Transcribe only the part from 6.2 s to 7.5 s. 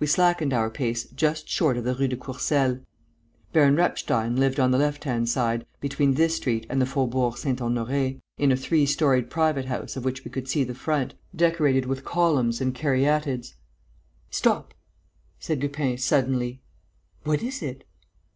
street and the Faubourg